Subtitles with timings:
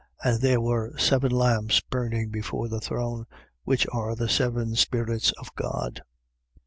[0.23, 3.27] And there were seven lamps burning before the throne,
[3.65, 6.01] which are the seven Spirits of God.